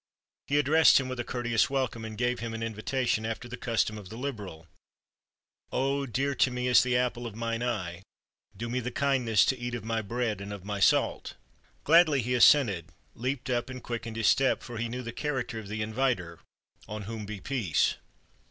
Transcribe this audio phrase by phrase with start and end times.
[0.47, 3.55] He addressed him with a courteous welcome, and gave him an invita tion after the
[3.55, 4.65] custom of the liberal:"
[5.71, 8.01] 0 dear to me as the 387 PERSIA apple of mine eye,
[8.57, 11.35] do me the kindness to eat of my bread and of my salt."
[11.83, 15.83] Gladly he assented, leaped ,up, and quickened^his step, for he knew the character of the
[15.83, 16.39] inviter—
[16.89, 17.97] on whom be peace